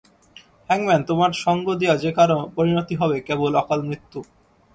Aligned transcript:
হ্যাংম্যান, 0.69 1.01
তোমার 1.03 1.31
সঙ্গ 1.43 1.65
দেয়া 1.75 1.95
যে 1.97 2.11
কারো 2.11 2.37
পরিণতি 2.55 2.95
হবে 2.95 3.17
কেবল 3.27 3.51
অকাল 3.55 3.79
মৃত্যু। 3.81 4.19